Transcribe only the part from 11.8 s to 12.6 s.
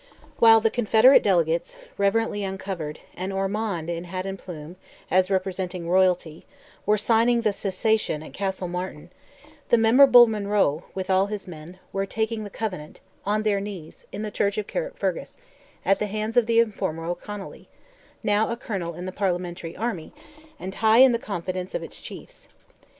were taking the